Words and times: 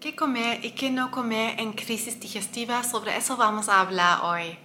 ¿Qué 0.00 0.14
comer 0.14 0.64
y 0.64 0.72
qué 0.72 0.90
no 0.90 1.10
comer 1.10 1.58
en 1.60 1.72
crisis 1.72 2.20
digestiva? 2.20 2.82
Sobre 2.84 3.16
eso 3.16 3.36
vamos 3.36 3.68
a 3.68 3.80
hablar 3.80 4.20
hoy. 4.24 4.58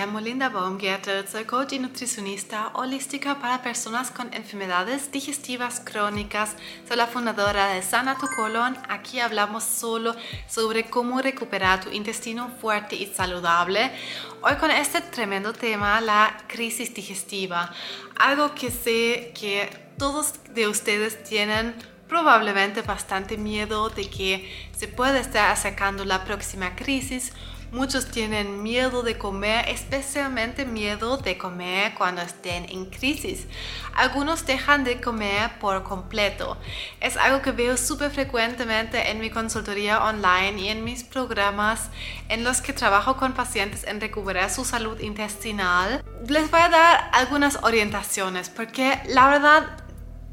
Llamo 0.00 0.18
Linda 0.18 0.48
Baumgärtel, 0.48 1.28
soy 1.28 1.44
coach 1.44 1.74
y 1.74 1.78
nutricionista 1.78 2.68
holística 2.72 3.38
para 3.38 3.62
personas 3.62 4.10
con 4.10 4.32
enfermedades 4.32 5.12
digestivas 5.12 5.80
crónicas. 5.80 6.56
Soy 6.88 6.96
la 6.96 7.06
fundadora 7.06 7.66
de 7.74 7.82
Sana 7.82 8.16
tu 8.16 8.26
Colon. 8.34 8.78
Aquí 8.88 9.20
hablamos 9.20 9.62
solo 9.62 10.16
sobre 10.48 10.88
cómo 10.88 11.20
recuperar 11.20 11.84
tu 11.84 11.90
intestino 11.90 12.48
fuerte 12.62 12.96
y 12.96 13.08
saludable. 13.08 13.92
Hoy 14.40 14.54
con 14.54 14.70
este 14.70 15.02
tremendo 15.02 15.52
tema, 15.52 16.00
la 16.00 16.44
crisis 16.46 16.94
digestiva. 16.94 17.70
Algo 18.18 18.54
que 18.54 18.70
sé 18.70 19.34
que 19.38 19.68
todos 19.98 20.32
de 20.54 20.66
ustedes 20.66 21.22
tienen 21.24 21.74
probablemente 22.08 22.80
bastante 22.80 23.36
miedo 23.36 23.90
de 23.90 24.08
que 24.08 24.50
se 24.74 24.88
pueda 24.88 25.20
estar 25.20 25.50
acercando 25.50 26.06
la 26.06 26.24
próxima 26.24 26.74
crisis 26.74 27.32
Muchos 27.72 28.06
tienen 28.06 28.64
miedo 28.64 29.04
de 29.04 29.16
comer, 29.16 29.68
especialmente 29.68 30.64
miedo 30.64 31.18
de 31.18 31.38
comer 31.38 31.94
cuando 31.94 32.20
estén 32.20 32.68
en 32.68 32.86
crisis. 32.86 33.46
Algunos 33.94 34.44
dejan 34.44 34.82
de 34.82 35.00
comer 35.00 35.52
por 35.60 35.84
completo. 35.84 36.56
Es 37.00 37.16
algo 37.16 37.42
que 37.42 37.52
veo 37.52 37.76
súper 37.76 38.10
frecuentemente 38.10 39.12
en 39.12 39.20
mi 39.20 39.30
consultoría 39.30 40.02
online 40.02 40.60
y 40.60 40.68
en 40.68 40.82
mis 40.82 41.04
programas 41.04 41.90
en 42.28 42.42
los 42.42 42.60
que 42.60 42.72
trabajo 42.72 43.16
con 43.16 43.34
pacientes 43.34 43.84
en 43.84 44.00
recuperar 44.00 44.50
su 44.50 44.64
salud 44.64 44.98
intestinal. 44.98 46.02
Les 46.26 46.50
voy 46.50 46.60
a 46.60 46.70
dar 46.70 47.10
algunas 47.12 47.62
orientaciones 47.62 48.48
porque 48.48 49.00
la 49.06 49.28
verdad 49.28 49.89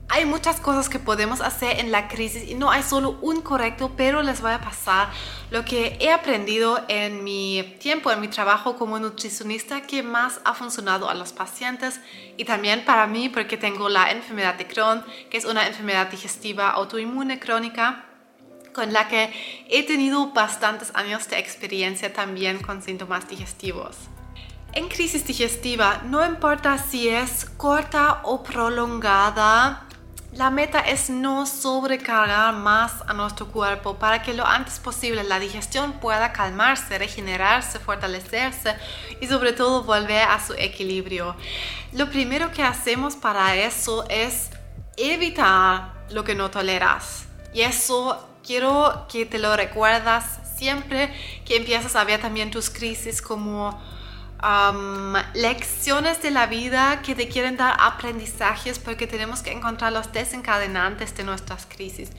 hay 0.09 0.25
muchas 0.25 0.61
cosas 0.61 0.87
que 0.87 0.99
podemos 0.99 1.41
hacer 1.41 1.79
en 1.79 1.91
la 1.91 2.07
crisis 2.07 2.49
y 2.49 2.55
no 2.55 2.71
hay 2.71 2.81
solo 2.81 3.17
un 3.21 3.41
correcto, 3.41 3.91
pero 3.97 4.21
les 4.23 4.41
voy 4.41 4.51
a 4.51 4.61
pasar 4.61 5.09
lo 5.51 5.65
que 5.65 5.97
he 5.99 6.11
aprendido 6.11 6.81
en 6.87 7.23
mi 7.23 7.75
tiempo, 7.79 8.09
en 8.11 8.21
mi 8.21 8.29
trabajo 8.29 8.77
como 8.77 8.99
nutricionista, 8.99 9.81
que 9.81 10.03
más 10.03 10.39
ha 10.45 10.53
funcionado 10.53 11.09
a 11.09 11.13
los 11.13 11.33
pacientes 11.33 11.99
y 12.37 12.45
también 12.45 12.85
para 12.85 13.05
mí 13.05 13.27
porque 13.27 13.57
tengo 13.57 13.89
la 13.89 14.11
enfermedad 14.11 14.55
de 14.55 14.65
Crohn, 14.65 15.03
que 15.29 15.37
es 15.37 15.45
una 15.45 15.67
enfermedad 15.67 16.07
digestiva 16.07 16.69
autoinmune 16.69 17.39
crónica 17.39 18.05
con 18.73 18.93
la 18.93 19.07
que 19.07 19.33
he 19.69 19.83
tenido 19.83 20.27
bastantes 20.33 20.91
años 20.93 21.27
de 21.29 21.39
experiencia 21.39 22.13
también 22.13 22.59
con 22.59 22.81
síntomas 22.81 23.27
digestivos. 23.27 23.97
En 24.73 24.87
crisis 24.89 25.25
digestiva, 25.25 26.03
no 26.05 26.23
importa 26.23 26.77
si 26.77 27.09
es 27.09 27.45
corta 27.57 28.21
o 28.23 28.43
prolongada, 28.43 29.86
la 30.33 30.49
meta 30.49 30.79
es 30.81 31.09
no 31.09 31.45
sobrecargar 31.45 32.53
más 32.53 32.93
a 33.07 33.13
nuestro 33.13 33.47
cuerpo 33.47 33.95
para 33.95 34.21
que 34.21 34.33
lo 34.33 34.45
antes 34.45 34.79
posible 34.79 35.23
la 35.23 35.39
digestión 35.39 35.93
pueda 35.93 36.33
calmarse, 36.33 36.97
regenerarse, 36.99 37.79
fortalecerse 37.79 38.75
y 39.21 39.27
sobre 39.27 39.53
todo 39.53 39.83
volver 39.83 40.27
a 40.27 40.45
su 40.45 40.53
equilibrio. 40.53 41.35
Lo 41.93 42.09
primero 42.09 42.51
que 42.51 42.61
hacemos 42.61 43.15
para 43.15 43.55
eso 43.55 44.05
es 44.09 44.49
evitar 44.97 45.93
lo 46.09 46.23
que 46.23 46.35
no 46.35 46.51
toleras. 46.51 47.25
Y 47.53 47.61
eso 47.61 48.27
quiero 48.45 49.07
que 49.09 49.25
te 49.25 49.39
lo 49.39 49.55
recuerdas 49.55 50.39
siempre 50.57 51.13
que 51.45 51.55
empiezas 51.55 51.95
a 51.95 52.03
ver 52.03 52.19
también 52.19 52.51
tus 52.51 52.69
crisis 52.69 53.21
como 53.21 53.79
lecciones 55.33 56.21
de 56.21 56.31
la 56.31 56.45
vida 56.45 57.01
que 57.01 57.15
te 57.15 57.27
quieren 57.27 57.57
dar 57.57 57.75
aprendizajes 57.79 58.77
porque 58.77 59.07
tenemos 59.07 59.41
que 59.41 59.51
encontrar 59.51 59.91
los 59.91 60.11
desencadenantes 60.11 61.15
de 61.15 61.23
nuestras 61.23 61.65
crisis. 61.65 62.11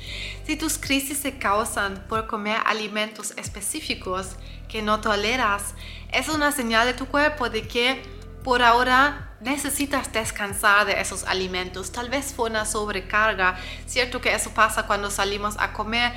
Si 0.47 0.57
tus 0.57 0.79
crisis 0.79 1.19
se 1.19 1.39
causan 1.39 2.05
por 2.09 2.27
comer 2.27 2.59
alimentos 2.67 3.33
específicos 3.37 4.37
que 4.69 4.83
no 4.83 5.01
toleras, 5.01 5.75
es 6.13 6.29
una 6.29 6.53
señal 6.53 6.87
de 6.87 6.95
tu 6.95 7.07
cuerpo 7.07 7.51
de 7.51 7.67
que 7.67 8.03
por 8.43 8.63
ahora 8.63 9.29
necesitas 9.41 10.13
descansar 10.13 10.87
de 10.87 11.01
esos 11.01 11.25
alimentos. 11.25 11.93
Tal 11.93 12.09
vez 12.09 12.33
fue 12.35 12.51
una 12.51 12.65
sobrecarga. 12.65 13.57
Cierto 13.87 14.21
que 14.21 14.35
eso 14.35 14.51
pasa 14.51 14.87
cuando 14.87 15.11
salimos 15.11 15.57
a 15.59 15.73
comer 15.73 16.13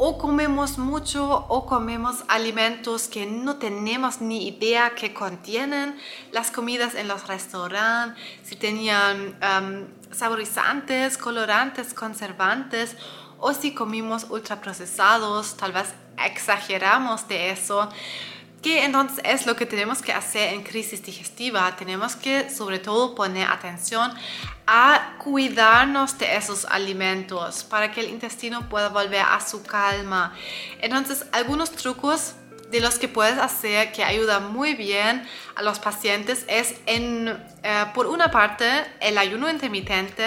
o 0.00 0.16
comemos 0.16 0.78
mucho 0.78 1.44
o 1.48 1.66
comemos 1.66 2.24
alimentos 2.28 3.08
que 3.08 3.26
no 3.26 3.56
tenemos 3.56 4.20
ni 4.20 4.46
idea 4.46 4.94
que 4.94 5.12
contienen 5.12 5.98
las 6.30 6.52
comidas 6.52 6.94
en 6.94 7.08
los 7.08 7.26
restaurantes, 7.26 8.16
si 8.44 8.54
tenían 8.54 9.36
saborizantes, 10.12 11.18
colorantes, 11.18 11.94
conservantes 11.94 12.96
o 13.38 13.52
si 13.52 13.74
comimos 13.74 14.26
ultraprocesados, 14.30 15.56
tal 15.56 15.72
vez 15.72 15.92
exageramos 16.24 17.26
de 17.26 17.50
eso. 17.50 17.88
¿Qué 18.62 18.84
entonces 18.84 19.20
es 19.24 19.46
lo 19.46 19.54
que 19.54 19.66
tenemos 19.66 20.02
que 20.02 20.12
hacer 20.12 20.52
en 20.52 20.64
crisis 20.64 21.00
digestiva? 21.02 21.76
Tenemos 21.76 22.16
que 22.16 22.50
sobre 22.50 22.80
todo 22.80 23.14
poner 23.14 23.46
atención 23.48 24.12
a 24.66 25.14
cuidarnos 25.18 26.18
de 26.18 26.36
esos 26.36 26.64
alimentos 26.64 27.62
para 27.62 27.92
que 27.92 28.00
el 28.00 28.08
intestino 28.08 28.68
pueda 28.68 28.88
volver 28.88 29.20
a 29.20 29.40
su 29.40 29.62
calma. 29.62 30.34
Entonces, 30.80 31.24
algunos 31.30 31.70
trucos 31.70 32.34
de 32.70 32.80
los 32.80 32.98
que 32.98 33.08
puedes 33.08 33.38
hacer 33.38 33.92
que 33.92 34.04
ayuda 34.04 34.40
muy 34.40 34.74
bien 34.74 35.26
a 35.56 35.62
los 35.62 35.78
pacientes 35.78 36.44
es 36.48 36.74
en, 36.86 37.28
eh, 37.62 37.84
por 37.94 38.06
una 38.06 38.30
parte, 38.30 38.66
el 39.00 39.18
ayuno 39.18 39.48
intermitente. 39.48 40.24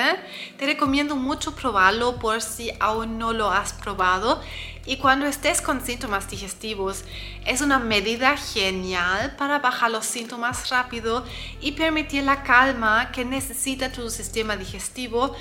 Te 0.58 0.66
recomiendo 0.66 1.16
mucho 1.16 1.54
probarlo 1.54 2.18
por 2.18 2.42
si 2.42 2.72
aún 2.80 3.18
no 3.18 3.34
lo 3.34 3.52
has 3.52 3.74
probado. 3.74 4.42
Y 4.86 4.98
cuando 4.98 5.28
estés 5.28 5.62
con 5.62 5.86
síntomas 5.86 6.30
digestivos, 6.30 7.04
es 7.46 7.62
una 7.62 7.78
medida 7.78 8.36
genial 8.36 9.36
para 9.38 9.60
bajar 9.60 9.92
los 9.92 10.06
síntomas 10.06 10.70
rápido 10.70 11.24
y 11.62 11.74
permitir 11.74 12.24
la 12.24 12.44
calma 12.44 13.12
que 13.12 13.24
necesita 13.24 13.92
tu 13.92 14.10
sistema 14.10 14.58
digestivo 14.58 15.36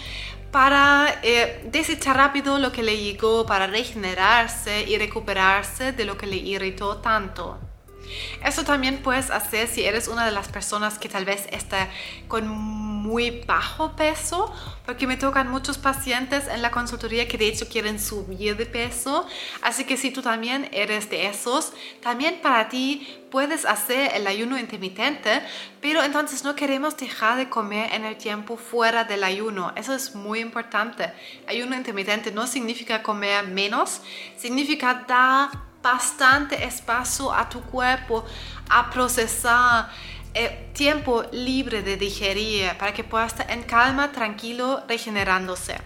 para 0.51 1.21
eh, 1.23 1.63
desechar 1.71 2.17
rápido 2.17 2.59
lo 2.59 2.73
que 2.73 2.83
le 2.83 2.97
llegó, 2.97 3.47
para 3.47 3.67
regenerarse 3.67 4.83
y 4.83 4.99
recuperarse 4.99 5.93
de 5.93 6.05
lo 6.05 6.19
que 6.19 6.27
le 6.27 6.37
irritó 6.37 6.99
tanto. 6.99 7.70
Eso 8.45 8.65
también 8.65 9.03
puedes 9.03 9.31
hacer 9.31 9.69
si 9.69 9.85
eres 9.85 10.09
una 10.09 10.25
de 10.25 10.33
las 10.33 10.49
personas 10.49 10.99
que 10.99 11.09
tal 11.09 11.25
vez 11.25 11.47
está 11.51 11.89
con 12.29 12.49
muy 12.49 13.43
bajo 13.47 13.97
peso, 13.97 14.53
porque 14.85 15.07
me 15.07 15.17
tocan 15.17 15.49
muchos 15.51 15.79
pacientes 15.79 16.47
en 16.49 16.63
la 16.63 16.71
consultoría 16.71 17.27
que 17.27 17.39
de 17.39 17.49
hecho 17.49 17.69
quieren 17.69 17.99
subir 17.99 18.57
de 18.57 18.67
peso. 18.67 19.27
Así 19.63 19.85
que 19.85 19.97
si 19.97 20.11
tú 20.11 20.23
también 20.23 20.69
eres 20.73 21.11
de 21.11 21.27
esos, 21.27 21.73
también 22.03 22.41
para 22.43 22.69
ti 22.69 23.07
puedes 23.31 23.65
hacer 23.65 24.13
el 24.15 24.27
ayuno 24.27 24.59
intermitente, 24.59 25.43
pero 25.81 26.03
entonces 26.03 26.45
no 26.45 26.55
queremos 26.55 26.97
dejar 26.97 27.37
de 27.37 27.49
comer 27.49 27.93
en 27.95 28.05
el 28.05 28.17
tiempo 28.17 28.57
fuera 28.57 29.05
del 29.05 29.25
ayuno. 29.25 29.73
Eso 29.77 29.95
es 29.95 30.15
muy 30.15 30.41
importante. 30.41 31.13
Ayuno 31.47 31.77
intermitente 31.77 32.31
no 32.33 32.47
significa 32.47 33.03
comer 33.03 33.47
menos, 33.47 34.03
significa 34.37 35.05
dar 35.07 35.70
bastante 35.83 36.65
espacio 36.65 37.33
a 37.33 37.49
tu 37.49 37.61
cuerpo 37.63 38.25
a 38.69 38.91
procesar 38.91 39.89
eh, 40.33 40.71
tiempo 40.75 41.25
libre 41.33 41.83
de 41.83 41.97
digerir 41.97 42.77
para 42.79 42.93
que 42.93 43.03
pueda 43.03 43.27
estar 43.27 43.51
en 43.51 43.63
calma, 43.63 44.13
tranquilo, 44.13 44.83
regenerándose. 44.87 45.79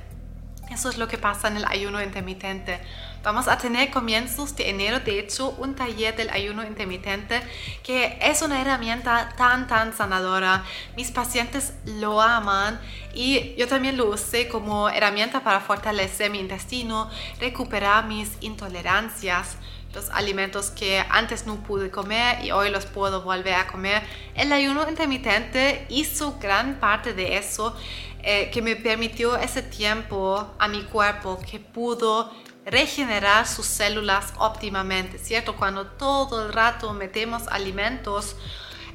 Eso 0.70 0.88
es 0.88 0.98
lo 0.98 1.08
que 1.08 1.18
pasa 1.18 1.48
en 1.48 1.56
el 1.56 1.64
ayuno 1.66 2.02
intermitente. 2.02 2.80
Vamos 3.22 3.48
a 3.48 3.56
tener 3.56 3.90
comienzos 3.90 4.54
de 4.56 4.68
enero, 4.68 5.00
de 5.00 5.18
hecho, 5.18 5.50
un 5.58 5.74
taller 5.74 6.14
del 6.14 6.28
ayuno 6.28 6.62
intermitente 6.62 7.40
que 7.82 8.18
es 8.20 8.42
una 8.42 8.60
herramienta 8.60 9.32
tan, 9.36 9.66
tan 9.66 9.96
sanadora. 9.96 10.64
Mis 10.96 11.10
pacientes 11.10 11.72
lo 11.86 12.20
aman 12.20 12.78
y 13.14 13.54
yo 13.56 13.66
también 13.66 13.96
lo 13.96 14.10
usé 14.10 14.48
como 14.48 14.88
herramienta 14.90 15.42
para 15.42 15.60
fortalecer 15.60 16.30
mi 16.30 16.38
intestino, 16.38 17.10
recuperar 17.40 18.04
mis 18.06 18.30
intolerancias 18.40 19.56
los 19.94 20.10
alimentos 20.10 20.70
que 20.70 21.04
antes 21.08 21.46
no 21.46 21.62
pude 21.62 21.90
comer 21.90 22.44
y 22.44 22.50
hoy 22.50 22.70
los 22.70 22.86
puedo 22.86 23.22
volver 23.22 23.54
a 23.54 23.66
comer. 23.66 24.02
El 24.34 24.52
ayuno 24.52 24.88
intermitente 24.88 25.86
hizo 25.88 26.38
gran 26.40 26.80
parte 26.80 27.14
de 27.14 27.36
eso 27.36 27.76
eh, 28.22 28.50
que 28.52 28.62
me 28.62 28.76
permitió 28.76 29.36
ese 29.36 29.62
tiempo 29.62 30.54
a 30.58 30.68
mi 30.68 30.82
cuerpo 30.82 31.38
que 31.48 31.60
pudo 31.60 32.30
regenerar 32.66 33.46
sus 33.46 33.66
células 33.66 34.32
óptimamente, 34.38 35.18
¿cierto? 35.18 35.54
Cuando 35.56 35.86
todo 35.86 36.46
el 36.46 36.52
rato 36.52 36.92
metemos 36.94 37.46
alimentos, 37.48 38.36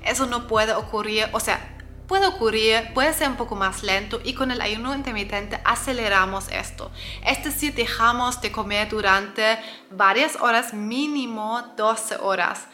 eso 0.03 0.25
no 0.25 0.47
puede 0.47 0.73
ocurrir, 0.73 1.27
o 1.33 1.39
sea, 1.39 1.78
puede 2.09 2.25
ocurrir, 2.25 2.91
puede 2.95 3.13
ser 3.13 3.29
un 3.29 3.35
poco 3.37 3.55
más 3.55 3.83
lento 3.83 4.19
y 4.23 4.33
con 4.33 4.49
el 4.49 4.59
ayuno 4.61 4.95
intermitente 4.95 5.61
aceleramos 5.63 6.47
esto. 6.51 6.91
Es 7.23 7.43
decir, 7.43 7.75
dejamos 7.75 8.41
de 8.41 8.51
comer 8.51 8.89
durante 8.89 9.59
varias 9.91 10.35
horas, 10.41 10.73
mínimo 10.73 11.61
12 11.77 12.17
horas. 12.17 12.65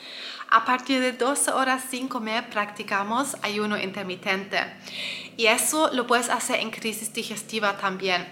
A 0.50 0.64
partir 0.64 1.02
de 1.02 1.12
12 1.12 1.52
horas 1.52 1.84
sin 1.90 2.08
comer 2.08 2.50
practicamos 2.50 3.36
ayuno 3.42 3.78
intermitente. 3.78 4.58
Y 5.36 5.48
eso 5.48 5.90
lo 5.92 6.08
puedes 6.08 6.30
hacer 6.30 6.62
en 6.62 6.72
crisis 6.72 7.12
digestiva 7.12 7.76
también. 7.76 8.26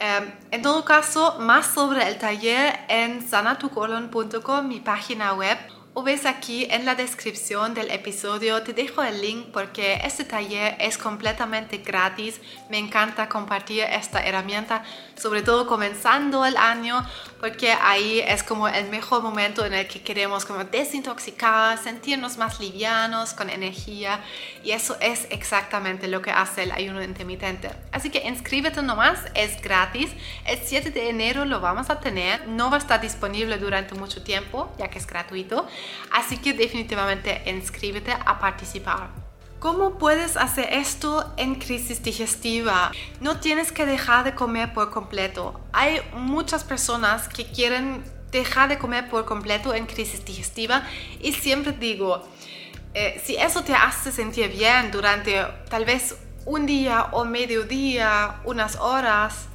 Em, 0.00 0.32
en 0.50 0.62
todo 0.62 0.84
caso, 0.84 1.36
más 1.38 1.66
sobre 1.68 2.08
el 2.08 2.18
taller 2.18 2.76
en 2.88 3.24
sanatucolon.com, 3.28 4.66
mi 4.66 4.80
página 4.80 5.32
web 5.34 5.58
o 5.92 6.04
ves 6.04 6.24
aquí 6.24 6.68
en 6.70 6.84
la 6.84 6.94
descripción 6.94 7.74
del 7.74 7.90
episodio, 7.90 8.62
te 8.62 8.72
dejo 8.72 9.02
el 9.02 9.20
link 9.20 9.46
porque 9.52 10.00
este 10.04 10.24
taller 10.24 10.76
es 10.78 10.96
completamente 10.96 11.78
gratis. 11.78 12.40
Me 12.68 12.78
encanta 12.78 13.28
compartir 13.28 13.82
esta 13.82 14.24
herramienta, 14.24 14.84
sobre 15.16 15.42
todo 15.42 15.66
comenzando 15.66 16.46
el 16.46 16.56
año, 16.56 17.04
porque 17.40 17.72
ahí 17.72 18.20
es 18.20 18.44
como 18.44 18.68
el 18.68 18.88
mejor 18.88 19.22
momento 19.22 19.66
en 19.66 19.74
el 19.74 19.88
que 19.88 20.00
queremos 20.00 20.44
como 20.44 20.62
desintoxicar, 20.62 21.76
sentirnos 21.76 22.38
más 22.38 22.60
livianos, 22.60 23.34
con 23.34 23.50
energía. 23.50 24.20
Y 24.62 24.70
eso 24.70 24.96
es 25.00 25.26
exactamente 25.30 26.06
lo 26.06 26.22
que 26.22 26.30
hace 26.30 26.62
el 26.62 26.70
ayuno 26.70 27.02
intermitente. 27.02 27.68
Así 27.90 28.10
que 28.10 28.28
inscríbete 28.28 28.80
nomás, 28.80 29.18
es 29.34 29.60
gratis. 29.60 30.10
El 30.44 30.60
7 30.62 30.92
de 30.92 31.10
enero 31.10 31.44
lo 31.44 31.60
vamos 31.60 31.90
a 31.90 31.98
tener. 31.98 32.46
No 32.46 32.70
va 32.70 32.76
a 32.76 32.80
estar 32.80 33.00
disponible 33.00 33.58
durante 33.58 33.96
mucho 33.96 34.22
tiempo, 34.22 34.72
ya 34.78 34.88
que 34.88 34.98
es 34.98 35.06
gratuito. 35.06 35.66
Así 36.10 36.38
que 36.38 36.52
definitivamente 36.52 37.42
inscríbete 37.46 38.12
a 38.12 38.38
participar. 38.38 39.10
¿Cómo 39.60 39.98
puedes 39.98 40.38
hacer 40.38 40.72
esto 40.72 41.34
en 41.36 41.56
crisis 41.56 42.02
digestiva? 42.02 42.92
No 43.20 43.40
tienes 43.40 43.72
que 43.72 43.84
dejar 43.84 44.24
de 44.24 44.34
comer 44.34 44.72
por 44.72 44.90
completo. 44.90 45.60
Hay 45.72 46.00
muchas 46.14 46.64
personas 46.64 47.28
que 47.28 47.44
quieren 47.44 48.02
dejar 48.30 48.70
de 48.70 48.78
comer 48.78 49.10
por 49.10 49.26
completo 49.26 49.74
en 49.74 49.84
crisis 49.84 50.24
digestiva 50.24 50.86
y 51.20 51.32
siempre 51.32 51.72
digo, 51.72 52.26
eh, 52.94 53.20
si 53.22 53.36
eso 53.36 53.62
te 53.62 53.74
hace 53.74 54.10
sentir 54.10 54.48
bien 54.48 54.90
durante 54.90 55.44
tal 55.68 55.84
vez 55.84 56.16
un 56.46 56.64
día 56.64 57.08
o 57.12 57.26
medio 57.26 57.64
día, 57.64 58.40
unas 58.44 58.76
horas, 58.76 59.49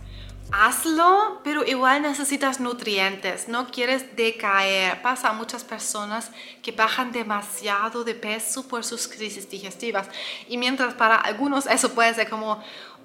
hazlo, 0.57 1.41
pero 1.43 1.65
igual 1.65 2.01
necesitas 2.01 2.59
nutrientes, 2.61 3.49
no 3.49 3.67
quieres 3.67 4.15
decaer. 4.15 5.01
Pasa 5.01 5.29
a 5.29 5.33
muchas 5.33 5.63
personas 5.63 6.31
que 6.61 6.71
bajan 6.71 7.11
demasiado 7.11 8.03
de 8.03 8.15
peso 8.15 8.65
por 8.67 8.85
sus 8.85 9.07
crisis 9.07 9.49
digestivas 9.49 10.07
y 10.47 10.57
mientras 10.57 10.93
para 10.93 11.17
algunos 11.17 11.65
eso 11.65 11.93
puede 11.93 12.13
ser 12.13 12.29
como 12.29 12.63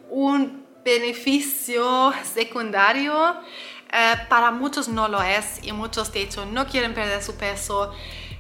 un 0.08 0.64
beneficio 0.85 2.12
secundario, 2.23 3.37
eh, 3.93 4.14
para 4.29 4.52
muchos 4.52 4.88
no 4.88 5.08
lo 5.08 5.20
es 5.20 5.58
y 5.62 5.73
muchos 5.73 6.12
de 6.12 6.23
hecho 6.23 6.47
no 6.47 6.67
quieren 6.67 6.94
perder 6.94 7.23
su 7.23 7.37
peso. 7.37 7.93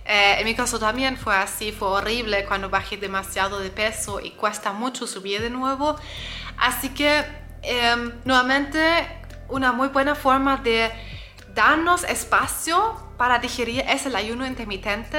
Eh, 0.04 0.36
en 0.38 0.44
mi 0.44 0.54
caso 0.54 0.78
también 0.78 1.16
fue 1.16 1.34
así, 1.34 1.72
fue 1.72 1.88
horrible 1.88 2.44
cuando 2.46 2.70
bajé 2.70 2.96
demasiado 2.96 3.58
de 3.58 3.70
peso 3.70 4.20
y 4.20 4.30
cuesta 4.30 4.72
mucho 4.72 5.08
subir 5.08 5.40
de 5.40 5.50
nuevo. 5.50 5.96
Así 6.56 6.90
que 6.90 7.39
Em, 7.62 8.12
nuevamente, 8.24 9.06
una 9.48 9.72
muy 9.72 9.88
buena 9.88 10.14
forma 10.14 10.56
de 10.58 10.90
darnos 11.54 12.04
espacio 12.04 12.96
para 13.16 13.38
digerir 13.38 13.84
es 13.88 14.06
el 14.06 14.16
ayuno 14.16 14.46
intermitente 14.46 15.18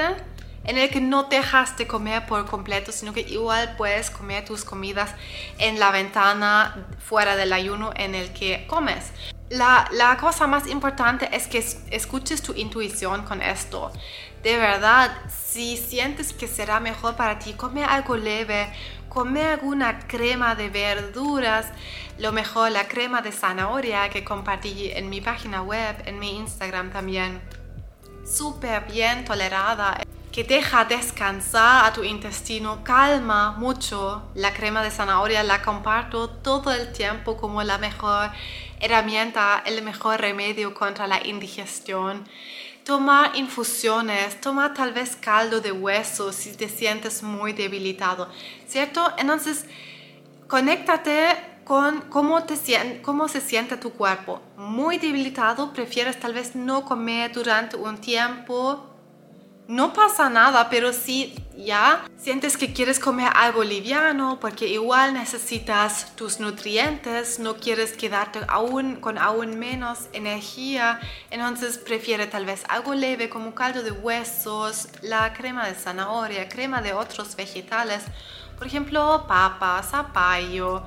en 0.64 0.78
el 0.78 0.90
que 0.90 1.00
no 1.00 1.24
dejas 1.24 1.76
de 1.76 1.86
comer 1.86 2.26
por 2.26 2.46
completo, 2.46 2.92
sino 2.92 3.12
que 3.12 3.20
igual 3.20 3.74
puedes 3.76 4.10
comer 4.10 4.44
tus 4.44 4.64
comidas 4.64 5.10
en 5.58 5.78
la 5.78 5.90
ventana 5.90 6.86
fuera 7.00 7.36
del 7.36 7.52
ayuno 7.52 7.92
en 7.96 8.14
el 8.14 8.32
que 8.32 8.66
comes. 8.68 9.10
La, 9.50 9.88
la 9.92 10.16
cosa 10.16 10.46
más 10.46 10.66
importante 10.68 11.28
es 11.32 11.46
que 11.46 11.58
escuches 11.90 12.42
tu 12.42 12.54
intuición 12.54 13.24
con 13.24 13.42
esto. 13.42 13.92
De 14.42 14.56
verdad, 14.56 15.12
si 15.28 15.76
sientes 15.76 16.32
que 16.32 16.48
será 16.48 16.80
mejor 16.80 17.16
para 17.16 17.38
ti 17.38 17.52
comer 17.52 17.84
algo 17.84 18.16
leve, 18.16 18.72
comer 19.12 19.46
alguna 19.46 19.98
crema 20.06 20.54
de 20.54 20.70
verduras, 20.70 21.66
lo 22.18 22.32
mejor 22.32 22.70
la 22.70 22.88
crema 22.88 23.20
de 23.20 23.30
zanahoria 23.30 24.08
que 24.08 24.24
compartí 24.24 24.90
en 24.90 25.10
mi 25.10 25.20
página 25.20 25.60
web, 25.60 25.94
en 26.06 26.18
mi 26.18 26.38
Instagram 26.38 26.90
también. 26.90 27.42
Súper 28.24 28.86
bien 28.90 29.26
tolerada, 29.26 30.00
que 30.32 30.44
deja 30.44 30.86
descansar 30.86 31.84
a 31.84 31.92
tu 31.92 32.02
intestino, 32.02 32.82
calma 32.84 33.52
mucho. 33.52 34.22
La 34.34 34.54
crema 34.54 34.82
de 34.82 34.90
zanahoria 34.90 35.42
la 35.42 35.60
comparto 35.60 36.30
todo 36.30 36.72
el 36.72 36.90
tiempo 36.92 37.36
como 37.36 37.62
la 37.62 37.76
mejor 37.76 38.30
herramienta, 38.80 39.62
el 39.66 39.82
mejor 39.82 40.22
remedio 40.22 40.72
contra 40.72 41.06
la 41.06 41.20
indigestión. 41.26 42.26
Toma 42.84 43.32
infusiones, 43.34 44.40
toma 44.40 44.74
tal 44.74 44.92
vez 44.92 45.16
caldo 45.16 45.60
de 45.60 45.70
hueso 45.70 46.32
si 46.32 46.56
te 46.56 46.68
sientes 46.68 47.22
muy 47.22 47.52
debilitado, 47.52 48.28
¿cierto? 48.66 49.12
Entonces, 49.18 49.66
conéctate 50.48 51.28
con 51.64 52.00
cómo, 52.02 52.42
te, 52.42 52.56
cómo 53.02 53.28
se 53.28 53.40
siente 53.40 53.76
tu 53.76 53.92
cuerpo. 53.92 54.40
Muy 54.56 54.98
debilitado, 54.98 55.72
prefieres 55.72 56.18
tal 56.18 56.34
vez 56.34 56.56
no 56.56 56.84
comer 56.84 57.32
durante 57.32 57.76
un 57.76 57.98
tiempo 57.98 58.92
no 59.68 59.92
pasa 59.92 60.28
nada, 60.28 60.68
pero 60.68 60.92
si 60.92 61.34
ya 61.56 62.04
sientes 62.16 62.56
que 62.56 62.72
quieres 62.72 62.98
comer 62.98 63.30
algo 63.34 63.62
liviano 63.64 64.38
porque 64.40 64.68
igual 64.68 65.14
necesitas 65.14 66.14
tus 66.16 66.40
nutrientes, 66.40 67.38
no 67.38 67.56
quieres 67.56 67.92
quedarte 67.92 68.40
aún 68.48 68.96
con 68.96 69.18
aún 69.18 69.58
menos 69.58 70.08
energía, 70.12 71.00
entonces 71.30 71.78
prefiere 71.78 72.26
tal 72.26 72.46
vez 72.46 72.64
algo 72.68 72.94
leve 72.94 73.28
como 73.28 73.54
caldo 73.54 73.82
de 73.82 73.90
huesos, 73.92 74.88
la 75.02 75.32
crema 75.32 75.66
de 75.66 75.74
zanahoria, 75.74 76.48
crema 76.48 76.82
de 76.82 76.92
otros 76.92 77.36
vegetales, 77.36 78.02
por 78.56 78.66
ejemplo, 78.66 79.24
papa, 79.26 79.82
zapallo, 79.82 80.84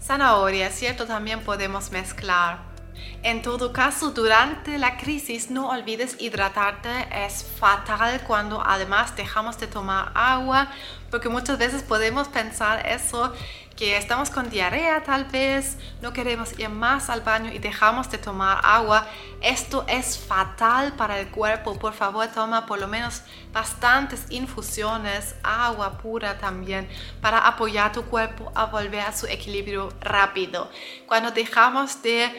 zanahoria, 0.00 0.70
¿cierto? 0.70 1.06
También 1.06 1.40
podemos 1.40 1.90
mezclar. 1.90 2.75
En 3.22 3.42
todo 3.42 3.72
caso, 3.72 4.10
durante 4.10 4.78
la 4.78 4.96
crisis 4.96 5.50
no 5.50 5.68
olvides 5.70 6.16
hidratarte. 6.20 7.08
Es 7.10 7.44
fatal 7.44 8.20
cuando 8.26 8.62
además 8.64 9.16
dejamos 9.16 9.58
de 9.58 9.66
tomar 9.66 10.12
agua, 10.14 10.68
porque 11.10 11.28
muchas 11.28 11.58
veces 11.58 11.82
podemos 11.82 12.28
pensar 12.28 12.86
eso, 12.86 13.32
que 13.76 13.96
estamos 13.98 14.30
con 14.30 14.48
diarrea 14.48 15.04
tal 15.04 15.26
vez, 15.26 15.76
no 16.00 16.14
queremos 16.14 16.58
ir 16.58 16.70
más 16.70 17.10
al 17.10 17.20
baño 17.20 17.52
y 17.52 17.58
dejamos 17.58 18.10
de 18.10 18.16
tomar 18.16 18.58
agua. 18.64 19.06
Esto 19.42 19.84
es 19.86 20.18
fatal 20.18 20.94
para 20.96 21.20
el 21.20 21.28
cuerpo. 21.28 21.78
Por 21.78 21.92
favor, 21.92 22.26
toma 22.28 22.64
por 22.64 22.80
lo 22.80 22.88
menos 22.88 23.22
bastantes 23.52 24.24
infusiones, 24.30 25.34
agua 25.42 25.98
pura 25.98 26.38
también, 26.38 26.88
para 27.20 27.46
apoyar 27.46 27.92
tu 27.92 28.04
cuerpo 28.04 28.50
a 28.54 28.64
volver 28.64 29.02
a 29.02 29.12
su 29.12 29.26
equilibrio 29.26 29.90
rápido. 30.00 30.70
Cuando 31.06 31.30
dejamos 31.30 32.02
de 32.02 32.32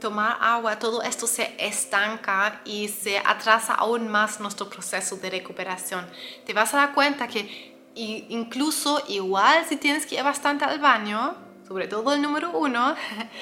tomar 0.00 0.38
agua, 0.40 0.78
todo 0.78 1.02
esto 1.02 1.26
se 1.26 1.56
estanca 1.58 2.60
y 2.64 2.88
se 2.88 3.18
atrasa 3.18 3.74
aún 3.74 4.08
más 4.08 4.40
nuestro 4.40 4.68
proceso 4.68 5.16
de 5.16 5.30
recuperación. 5.30 6.06
Te 6.44 6.52
vas 6.52 6.72
a 6.74 6.78
dar 6.78 6.94
cuenta 6.94 7.28
que 7.28 7.75
incluso 7.96 9.02
igual 9.08 9.64
si 9.68 9.76
tienes 9.76 10.06
que 10.06 10.16
ir 10.16 10.22
bastante 10.22 10.64
al 10.64 10.78
baño, 10.78 11.34
sobre 11.66 11.88
todo 11.88 12.12
el 12.14 12.22
número 12.22 12.50
uno, 12.50 12.94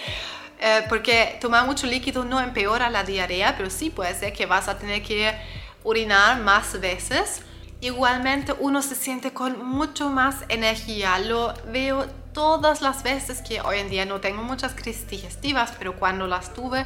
eh, 0.61 0.85
porque 0.89 1.39
tomar 1.41 1.67
mucho 1.67 1.87
líquido 1.87 2.25
no 2.25 2.41
empeora 2.41 2.89
la 2.89 3.05
diarrea, 3.05 3.57
pero 3.57 3.69
sí 3.69 3.91
puede 3.91 4.15
ser 4.15 4.33
que 4.33 4.47
vas 4.47 4.69
a 4.69 4.79
tener 4.79 5.03
que 5.03 5.35
orinar 5.83 6.41
más 6.41 6.81
veces. 6.81 7.43
Igualmente 7.81 8.55
uno 8.59 8.81
se 8.81 8.95
siente 8.95 9.33
con 9.33 9.63
mucho 9.65 10.09
más 10.09 10.37
energía. 10.49 11.19
Lo 11.19 11.53
veo 11.71 12.07
todas 12.35 12.83
las 12.83 13.03
veces 13.03 13.41
que 13.41 13.63
hoy 13.63 13.79
en 13.79 13.89
día 13.89 14.05
no 14.05 14.21
tengo 14.21 14.43
muchas 14.43 14.75
crisis 14.75 15.09
digestivas, 15.09 15.73
pero 15.79 15.97
cuando 15.97 16.27
las 16.27 16.53
tuve, 16.53 16.85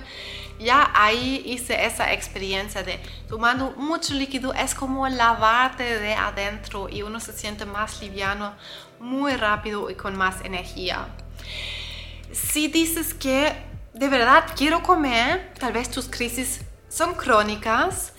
ya 0.60 0.92
ahí 0.94 1.42
hice 1.44 1.84
esa 1.84 2.12
experiencia 2.12 2.84
de 2.84 3.00
tomando 3.28 3.72
mucho 3.72 4.14
líquido, 4.14 4.54
es 4.54 4.74
como 4.74 5.08
lavarte 5.08 5.98
de 5.98 6.14
adentro 6.14 6.88
y 6.88 7.02
uno 7.02 7.18
se 7.18 7.32
siente 7.32 7.64
más 7.64 8.00
liviano, 8.00 8.54
muy 9.00 9.34
rápido 9.34 9.90
y 9.90 9.94
con 9.94 10.16
más 10.16 10.44
energía. 10.44 11.08
Si 12.30 12.68
dices 12.68 13.14
que 13.14 13.52
de 13.94 14.08
verdad 14.08 14.44
quiero 14.54 14.82
comer, 14.82 15.52
tal 15.58 15.72
vez 15.72 15.90
tus 15.90 16.08
crisis 16.08 16.60
son 16.88 17.14
crónicas, 17.14 18.12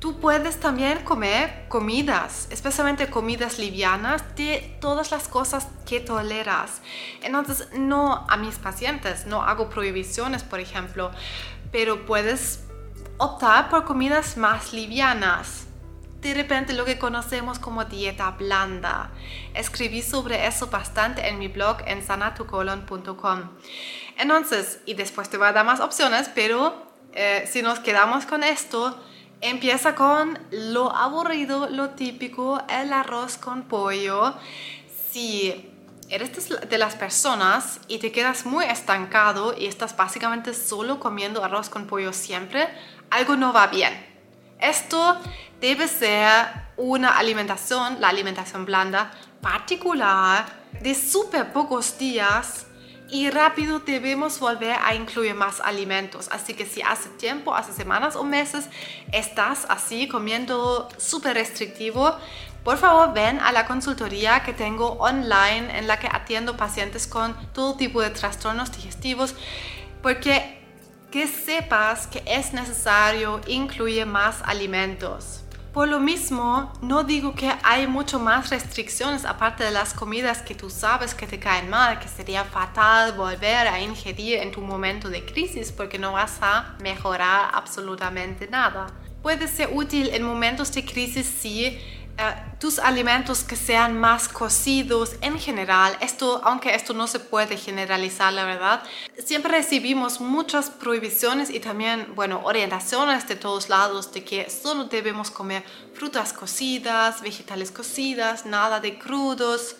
Tú 0.00 0.18
puedes 0.18 0.58
también 0.58 1.04
comer 1.04 1.66
comidas, 1.68 2.48
especialmente 2.50 3.10
comidas 3.10 3.58
livianas, 3.58 4.34
de 4.34 4.78
todas 4.80 5.10
las 5.10 5.28
cosas 5.28 5.68
que 5.86 6.00
toleras. 6.00 6.80
Entonces, 7.22 7.68
no 7.74 8.26
a 8.30 8.38
mis 8.38 8.56
pacientes, 8.56 9.26
no 9.26 9.42
hago 9.42 9.68
prohibiciones, 9.68 10.42
por 10.42 10.58
ejemplo, 10.58 11.10
pero 11.70 12.06
puedes 12.06 12.64
optar 13.18 13.68
por 13.68 13.84
comidas 13.84 14.38
más 14.38 14.72
livianas. 14.72 15.66
De 16.22 16.32
repente 16.32 16.72
lo 16.72 16.86
que 16.86 16.98
conocemos 16.98 17.58
como 17.58 17.84
dieta 17.84 18.30
blanda. 18.30 19.10
Escribí 19.52 20.00
sobre 20.00 20.46
eso 20.46 20.68
bastante 20.68 21.28
en 21.28 21.38
mi 21.38 21.48
blog 21.48 21.82
en 21.84 22.02
sanatucolon.com. 22.02 23.50
Entonces, 24.16 24.80
y 24.86 24.94
después 24.94 25.28
te 25.28 25.36
voy 25.36 25.48
a 25.48 25.52
dar 25.52 25.66
más 25.66 25.80
opciones, 25.80 26.30
pero 26.34 26.90
eh, 27.12 27.46
si 27.50 27.60
nos 27.60 27.80
quedamos 27.80 28.24
con 28.24 28.42
esto, 28.42 28.98
Empieza 29.42 29.94
con 29.94 30.38
lo 30.50 30.94
aburrido, 30.94 31.68
lo 31.70 31.90
típico, 31.90 32.60
el 32.68 32.92
arroz 32.92 33.38
con 33.38 33.62
pollo. 33.62 34.34
Si 35.10 35.70
eres 36.10 36.48
de 36.68 36.78
las 36.78 36.94
personas 36.94 37.80
y 37.88 37.98
te 37.98 38.12
quedas 38.12 38.44
muy 38.44 38.66
estancado 38.66 39.56
y 39.56 39.64
estás 39.64 39.96
básicamente 39.96 40.52
solo 40.52 41.00
comiendo 41.00 41.42
arroz 41.42 41.70
con 41.70 41.86
pollo 41.86 42.12
siempre, 42.12 42.68
algo 43.08 43.36
no 43.36 43.52
va 43.52 43.68
bien. 43.68 44.06
Esto 44.58 45.18
debe 45.58 45.88
ser 45.88 46.46
una 46.76 47.16
alimentación, 47.16 47.98
la 47.98 48.08
alimentación 48.08 48.66
blanda, 48.66 49.10
particular, 49.40 50.44
de 50.82 50.94
súper 50.94 51.50
pocos 51.52 51.96
días 51.96 52.66
y 53.10 53.30
rápido 53.30 53.80
debemos 53.80 54.38
volver 54.38 54.76
a 54.82 54.94
incluir 54.94 55.34
más 55.34 55.60
alimentos. 55.60 56.28
Así 56.30 56.54
que 56.54 56.66
si 56.66 56.82
hace 56.82 57.08
tiempo, 57.10 57.54
hace 57.54 57.72
semanas 57.72 58.16
o 58.16 58.24
meses, 58.24 58.68
estás 59.12 59.66
así 59.68 60.08
comiendo 60.08 60.88
súper 60.96 61.34
restrictivo, 61.34 62.16
por 62.64 62.76
favor 62.76 63.14
ven 63.14 63.40
a 63.40 63.52
la 63.52 63.66
consultoría 63.66 64.42
que 64.42 64.52
tengo 64.52 64.92
online 64.92 65.78
en 65.78 65.86
la 65.86 65.98
que 65.98 66.08
atiendo 66.10 66.56
pacientes 66.56 67.06
con 67.06 67.34
todo 67.52 67.76
tipo 67.76 68.02
de 68.02 68.10
trastornos 68.10 68.70
digestivos, 68.72 69.34
porque 70.02 70.58
que 71.10 71.26
sepas 71.26 72.06
que 72.06 72.22
es 72.26 72.52
necesario 72.52 73.40
incluir 73.46 74.06
más 74.06 74.42
alimentos. 74.44 75.39
Por 75.72 75.88
lo 75.88 76.00
mismo, 76.00 76.72
no 76.82 77.04
digo 77.04 77.32
que 77.32 77.52
hay 77.62 77.86
mucho 77.86 78.18
más 78.18 78.50
restricciones 78.50 79.24
aparte 79.24 79.62
de 79.62 79.70
las 79.70 79.94
comidas 79.94 80.42
que 80.42 80.56
tú 80.56 80.68
sabes 80.68 81.14
que 81.14 81.28
te 81.28 81.38
caen 81.38 81.70
mal, 81.70 82.00
que 82.00 82.08
sería 82.08 82.44
fatal 82.44 83.12
volver 83.12 83.68
a 83.68 83.80
ingerir 83.80 84.38
en 84.38 84.50
tu 84.50 84.62
momento 84.62 85.08
de 85.08 85.24
crisis 85.24 85.70
porque 85.70 85.96
no 85.96 86.10
vas 86.12 86.38
a 86.42 86.74
mejorar 86.82 87.50
absolutamente 87.52 88.48
nada. 88.48 88.88
Puede 89.22 89.46
ser 89.46 89.68
útil 89.72 90.08
en 90.12 90.24
momentos 90.24 90.74
de 90.74 90.84
crisis 90.84 91.26
si 91.26 91.78
eh, 92.20 92.34
tus 92.58 92.78
alimentos 92.78 93.42
que 93.42 93.56
sean 93.56 93.98
más 93.98 94.28
cocidos 94.28 95.16
en 95.22 95.38
general, 95.38 95.96
esto, 96.02 96.42
aunque 96.44 96.74
esto 96.74 96.92
no 96.92 97.06
se 97.06 97.18
puede 97.18 97.56
generalizar, 97.56 98.30
la 98.34 98.44
verdad, 98.44 98.82
siempre 99.24 99.52
recibimos 99.52 100.20
muchas 100.20 100.68
prohibiciones 100.68 101.48
y 101.48 101.60
también, 101.60 102.12
bueno, 102.14 102.42
orientaciones 102.44 103.26
de 103.26 103.36
todos 103.36 103.70
lados 103.70 104.12
de 104.12 104.22
que 104.22 104.50
solo 104.50 104.84
debemos 104.84 105.30
comer 105.30 105.64
frutas 105.94 106.34
cocidas, 106.34 107.22
vegetales 107.22 107.70
cocidas, 107.70 108.44
nada 108.44 108.80
de 108.80 108.98
crudos. 108.98 109.76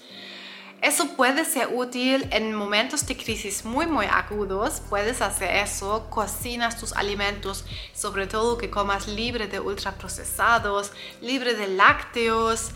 Eso 0.83 1.09
puede 1.15 1.45
ser 1.45 1.69
útil 1.73 2.27
en 2.31 2.55
momentos 2.55 3.07
de 3.07 3.15
crisis 3.15 3.65
muy 3.67 3.87
muy 3.87 4.07
agudos. 4.07 4.81
Puedes 4.89 5.21
hacer 5.21 5.57
eso, 5.57 6.09
cocinas 6.09 6.79
tus 6.79 6.95
alimentos, 6.95 7.67
sobre 7.93 8.27
todo 8.27 8.57
que 8.57 8.71
comas 8.71 9.07
libre 9.07 9.47
de 9.47 9.61
ultraprocesados, 9.61 10.93
libre 11.21 11.55
de 11.55 11.69
lácteos. 11.69 12.71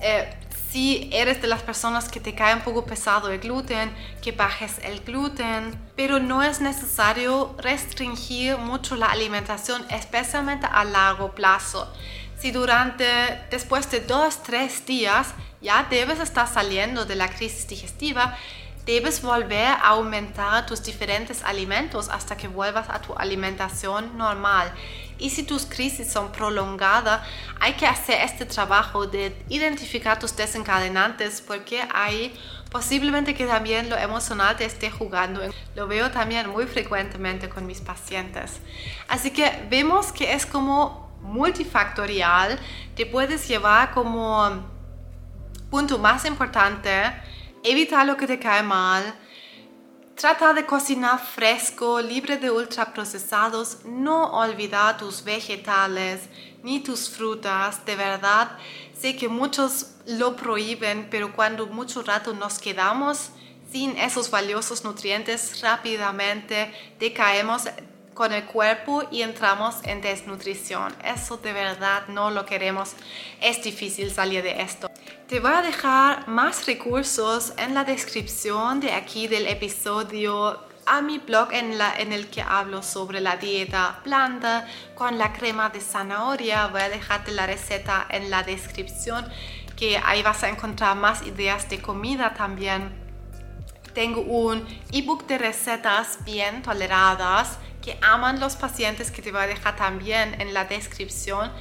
Eh, 0.00 0.34
si 0.70 1.10
eres 1.12 1.42
de 1.42 1.48
las 1.48 1.62
personas 1.62 2.08
que 2.08 2.20
te 2.20 2.34
cae 2.34 2.54
un 2.54 2.62
poco 2.62 2.86
pesado 2.86 3.28
el 3.28 3.40
gluten, 3.40 3.92
que 4.22 4.32
bajes 4.32 4.78
el 4.82 5.00
gluten, 5.00 5.76
pero 5.96 6.18
no 6.20 6.42
es 6.42 6.60
necesario 6.60 7.54
restringir 7.58 8.56
mucho 8.56 8.96
la 8.96 9.06
alimentación, 9.06 9.84
especialmente 9.90 10.66
a 10.70 10.84
largo 10.84 11.32
plazo. 11.34 11.92
Si 12.38 12.52
durante, 12.52 13.04
después 13.50 13.90
de 13.90 14.00
dos, 14.00 14.42
tres 14.42 14.86
días, 14.86 15.34
ya 15.60 15.86
debes 15.88 16.20
estar 16.20 16.48
saliendo 16.48 17.04
de 17.04 17.16
la 17.16 17.28
crisis 17.28 17.66
digestiva, 17.66 18.36
debes 18.86 19.22
volver 19.22 19.66
a 19.66 19.88
aumentar 19.88 20.66
tus 20.66 20.82
diferentes 20.82 21.42
alimentos 21.44 22.08
hasta 22.08 22.36
que 22.36 22.48
vuelvas 22.48 22.88
a 22.88 23.00
tu 23.00 23.14
alimentación 23.14 24.16
normal. 24.16 24.72
Y 25.18 25.28
si 25.30 25.42
tus 25.42 25.66
crisis 25.66 26.10
son 26.10 26.32
prolongadas, 26.32 27.20
hay 27.60 27.74
que 27.74 27.86
hacer 27.86 28.22
este 28.22 28.46
trabajo 28.46 29.06
de 29.06 29.36
identificar 29.50 30.18
tus 30.18 30.34
desencadenantes 30.34 31.42
porque 31.42 31.86
hay 31.92 32.34
posiblemente 32.70 33.34
que 33.34 33.46
también 33.46 33.90
lo 33.90 33.98
emocional 33.98 34.56
te 34.56 34.64
esté 34.64 34.90
jugando. 34.90 35.42
Lo 35.74 35.86
veo 35.86 36.10
también 36.10 36.48
muy 36.48 36.66
frecuentemente 36.66 37.50
con 37.50 37.66
mis 37.66 37.82
pacientes. 37.82 38.60
Así 39.08 39.30
que 39.30 39.66
vemos 39.68 40.10
que 40.10 40.32
es 40.32 40.46
como 40.46 41.10
multifactorial, 41.20 42.58
te 42.96 43.04
puedes 43.04 43.46
llevar 43.46 43.90
como 43.90 44.79
Punto 45.70 45.98
más 45.98 46.24
importante, 46.24 46.90
evita 47.62 48.04
lo 48.04 48.16
que 48.16 48.26
te 48.26 48.40
cae 48.40 48.60
mal. 48.60 49.14
Trata 50.16 50.52
de 50.52 50.66
cocinar 50.66 51.20
fresco, 51.20 52.00
libre 52.00 52.38
de 52.38 52.50
ultraprocesados. 52.50 53.84
No 53.84 54.32
olvida 54.32 54.96
tus 54.96 55.22
vegetales 55.22 56.28
ni 56.64 56.80
tus 56.80 57.08
frutas. 57.08 57.86
De 57.86 57.94
verdad, 57.94 58.58
sé 58.98 59.14
que 59.14 59.28
muchos 59.28 59.92
lo 60.06 60.34
prohíben, 60.34 61.06
pero 61.08 61.32
cuando 61.32 61.68
mucho 61.68 62.02
rato 62.02 62.34
nos 62.34 62.58
quedamos 62.58 63.30
sin 63.70 63.96
esos 63.96 64.28
valiosos 64.28 64.82
nutrientes, 64.82 65.60
rápidamente 65.62 66.74
decaemos 66.98 67.68
con 68.12 68.32
el 68.32 68.44
cuerpo 68.44 69.04
y 69.12 69.22
entramos 69.22 69.76
en 69.84 70.00
desnutrición. 70.00 70.92
Eso 71.04 71.36
de 71.36 71.52
verdad 71.52 72.08
no 72.08 72.32
lo 72.32 72.44
queremos. 72.44 72.94
Es 73.40 73.62
difícil 73.62 74.10
salir 74.10 74.42
de 74.42 74.62
esto. 74.62 74.89
Te 75.30 75.38
voy 75.38 75.52
a 75.52 75.62
dejar 75.62 76.26
más 76.26 76.66
recursos 76.66 77.52
en 77.56 77.72
la 77.72 77.84
descripción 77.84 78.80
de 78.80 78.90
aquí 78.90 79.28
del 79.28 79.46
episodio 79.46 80.58
a 80.86 81.02
mi 81.02 81.18
blog 81.18 81.52
en, 81.52 81.78
la, 81.78 81.92
el 81.92 82.26
que 82.30 82.42
hablo 82.42 82.82
sobre 82.82 83.20
la 83.20 83.36
dieta 83.36 84.00
blanda 84.04 84.66
con 84.96 85.18
la 85.18 85.32
crema 85.32 85.70
de 85.70 85.80
zanahoria. 85.80 86.66
Voy 86.66 86.80
a 86.80 86.88
dejarte 86.88 87.30
la 87.30 87.46
receta 87.46 88.08
en 88.10 88.28
la 88.28 88.42
descripción 88.42 89.24
que 89.76 89.98
ahí 89.98 90.20
vas 90.24 90.42
a 90.42 90.48
encontrar 90.48 90.96
más 90.96 91.24
ideas 91.24 91.70
de 91.70 91.80
comida 91.80 92.34
también. 92.34 92.92
Tengo 93.94 94.22
un 94.22 94.66
ebook 94.90 95.28
de 95.28 95.38
recetas 95.38 96.24
bien 96.24 96.62
toleradas 96.62 97.56
que 97.80 97.96
aman 98.02 98.40
los 98.40 98.56
pacientes 98.56 99.12
que 99.12 99.22
te 99.22 99.30
voy 99.30 99.42
a 99.42 99.46
dejar 99.46 99.76
también 99.76 100.40
en 100.40 100.54
la 100.54 100.64
descripción, 100.64 101.52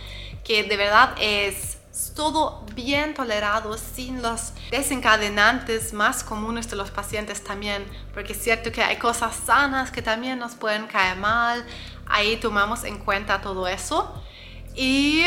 que 0.44 0.64
de 0.64 0.76
verdad 0.76 1.14
es 1.22 1.79
todo 2.16 2.66
bien 2.76 3.14
tolerado 3.14 3.78
sin 3.78 4.22
los 4.22 4.54
desencadenantes 4.72 5.94
más 5.94 6.24
comunes 6.24 6.70
de 6.70 6.76
los 6.76 6.92
pacientes 6.92 7.44
también, 7.44 7.86
porque 8.14 8.34
es 8.34 8.42
cierto 8.42 8.72
que 8.72 8.84
hay 8.84 8.98
cosas 8.98 9.36
sanas 9.36 9.92
que 9.92 10.02
también 10.02 10.40
nos 10.40 10.56
pueden 10.56 10.88
caer 10.88 11.18
mal, 11.18 11.66
ahí 12.08 12.38
tomamos 12.38 12.84
en 12.84 12.98
cuenta 12.98 13.42
todo 13.42 13.68
eso 13.68 14.14
y 14.76 15.24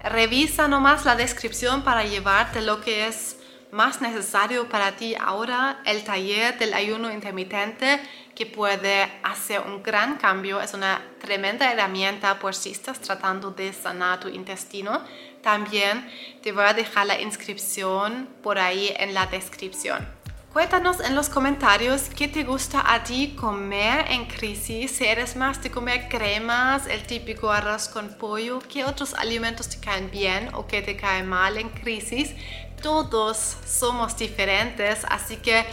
revisa 0.00 0.68
nomás 0.68 1.04
la 1.04 1.16
descripción 1.16 1.82
para 1.82 2.04
llevarte 2.04 2.62
lo 2.62 2.80
que 2.80 3.08
es 3.08 3.36
más 3.70 4.00
necesario 4.00 4.68
para 4.68 4.96
ti 4.96 5.14
ahora, 5.14 5.80
el 5.84 6.02
taller 6.04 6.58
del 6.58 6.72
ayuno 6.74 7.12
intermitente 7.12 8.00
que 8.34 8.46
puede 8.46 9.02
hacer 9.22 9.60
un 9.60 9.82
gran 9.82 10.16
cambio. 10.16 10.60
Es 10.60 10.72
una 10.72 11.02
tremenda 11.20 11.70
herramienta 11.72 12.38
por 12.38 12.54
si 12.54 12.70
estás 12.70 13.00
tratando 13.00 13.50
de 13.50 13.72
sanar 13.72 14.20
tu 14.20 14.28
intestino. 14.28 15.02
También 15.42 16.10
te 16.42 16.52
voy 16.52 16.64
a 16.64 16.74
dejar 16.74 17.06
la 17.06 17.20
inscripción 17.20 18.28
por 18.42 18.58
ahí 18.58 18.94
en 18.98 19.14
la 19.14 19.26
descripción. 19.26 20.18
Cuéntanos 20.52 21.00
en 21.00 21.14
los 21.14 21.28
comentarios 21.28 22.08
qué 22.08 22.26
te 22.26 22.42
gusta 22.42 22.82
a 22.92 23.04
ti 23.04 23.36
comer 23.38 24.06
en 24.10 24.24
crisis, 24.24 24.90
si 24.92 25.04
eres 25.04 25.36
más 25.36 25.62
de 25.62 25.70
comer 25.70 26.08
cremas, 26.08 26.86
el 26.86 27.02
típico 27.02 27.52
arroz 27.52 27.86
con 27.86 28.08
pollo, 28.16 28.58
qué 28.60 28.84
otros 28.84 29.12
alimentos 29.14 29.68
te 29.68 29.78
caen 29.78 30.10
bien 30.10 30.48
o 30.54 30.66
qué 30.66 30.80
te 30.80 30.96
caen 30.96 31.28
mal 31.28 31.58
en 31.58 31.68
crisis. 31.68 32.34
Todos 32.82 33.56
somos 33.66 34.16
diferentes, 34.16 35.04
así 35.08 35.36
que 35.36 35.64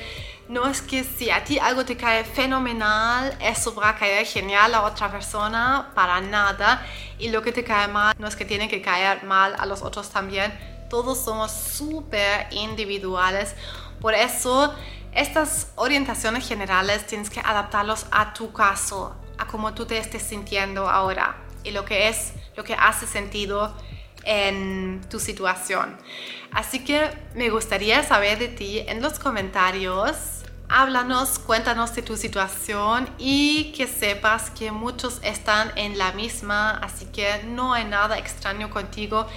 no 0.48 0.68
es 0.68 0.82
que 0.82 1.04
si 1.04 1.32
a 1.32 1.44
ti 1.44 1.58
algo 1.58 1.86
te 1.86 1.98
cae 1.98 2.24
fenomenal, 2.24 3.36
eso 3.42 3.74
va 3.74 3.90
a 3.90 3.96
caer 3.96 4.26
genial 4.26 4.76
a 4.76 4.84
otra 4.84 5.12
persona, 5.12 5.92
para 5.96 6.22
nada. 6.22 6.86
Y 7.18 7.30
lo 7.30 7.42
que 7.42 7.52
te 7.52 7.64
cae 7.64 7.88
mal, 7.88 8.16
no 8.20 8.28
es 8.28 8.36
que 8.36 8.46
tiene 8.46 8.68
que 8.68 8.82
caer 8.82 9.24
mal 9.24 9.56
a 9.58 9.66
los 9.66 9.82
otros 9.82 10.10
también. 10.10 10.54
Todos 10.90 11.24
somos 11.24 11.52
súper 11.52 12.48
individuales. 12.52 13.56
Por 14.00 14.14
eso, 14.14 14.74
estas 15.14 15.72
orientaciones 15.76 16.48
generales 16.48 17.08
tienes 17.08 17.30
que 17.30 17.40
adaptarlos 17.40 18.06
a 18.12 18.34
tu 18.34 18.54
caso, 18.54 19.16
a 19.38 19.48
cómo 19.48 19.74
tú 19.74 19.86
te 19.86 19.98
estés 19.98 20.22
sintiendo 20.22 20.88
ahora 20.88 21.38
y 21.64 21.72
lo 21.72 21.84
que 21.84 22.08
es, 22.08 22.34
lo 22.56 22.64
que 22.64 22.76
hace 22.76 23.08
sentido 23.08 23.76
en 24.24 25.02
tu 25.10 25.20
situación. 25.20 25.98
Así 26.52 26.84
que 26.84 27.10
me 27.34 27.50
gustaría 27.50 28.04
saber 28.04 28.40
de 28.40 28.48
ti 28.48 28.80
en 28.88 29.02
los 29.02 29.20
comentarios 29.20 30.35
Háblanos, 30.68 31.38
cuéntanos 31.38 31.94
de 31.94 32.02
tu 32.02 32.18
situación 32.18 33.08
y 33.20 33.72
que 33.74 33.86
sepas 33.86 34.50
que 34.50 34.72
muchos 34.72 35.20
están 35.22 35.72
en 35.76 35.98
la 35.98 36.12
misma, 36.14 36.72
así 36.72 37.06
que 37.06 37.44
no 37.46 37.74
hay 37.74 37.86
nada 37.86 38.18
extraño 38.18 38.72
contigo. 38.72 39.28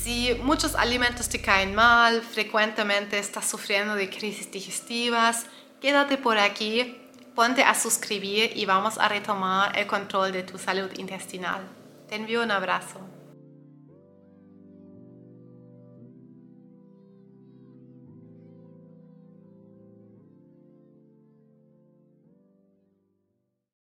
Si 0.00 0.34
muchos 0.42 0.74
alimentos 0.74 1.28
te 1.28 1.40
caen 1.40 1.74
mal, 1.74 2.20
frecuentemente 2.20 3.16
estás 3.16 3.48
sufriendo 3.48 3.94
de 3.94 4.10
crisis 4.10 4.50
digestivas, 4.50 5.46
quédate 5.80 6.18
por 6.18 6.36
aquí, 6.36 6.96
ponte 7.36 7.62
a 7.62 7.74
suscribir 7.74 8.50
y 8.56 8.66
vamos 8.66 8.98
a 8.98 9.08
retomar 9.08 9.78
el 9.78 9.86
control 9.86 10.32
de 10.32 10.42
tu 10.42 10.58
salud 10.58 10.90
intestinal. 10.98 11.60
Te 12.08 12.16
envío 12.16 12.42
un 12.42 12.50
abrazo. 12.50 13.15